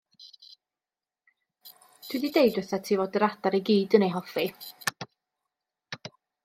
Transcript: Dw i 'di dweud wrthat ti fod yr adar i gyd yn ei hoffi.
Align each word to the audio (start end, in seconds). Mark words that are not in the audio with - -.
Dw 2.07 2.31
i 2.31 2.33
'di 2.33 2.33
dweud 2.37 2.57
wrthat 2.63 2.83
ti 2.89 2.99
fod 3.03 3.19
yr 3.21 3.27
adar 3.31 3.59
i 3.59 3.63
gyd 3.69 3.97
yn 3.99 4.07
ei 4.09 4.13
hoffi. 4.17 4.51